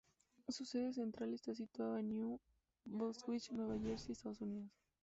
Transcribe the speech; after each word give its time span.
Su 0.49 0.65
sede 0.65 0.93
central 0.93 1.31
está 1.35 1.53
situada 1.53 1.99
en 1.99 2.09
New 2.09 2.39
Brunswick, 2.85 3.51
Nueva 3.51 3.77
Jersey, 3.77 4.13
Estados 4.13 4.41
Unidos. 4.41 4.71